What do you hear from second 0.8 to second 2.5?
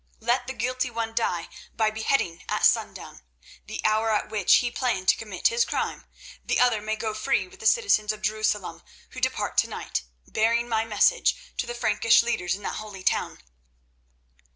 one die by beheading